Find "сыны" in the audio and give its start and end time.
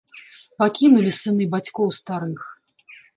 1.17-1.45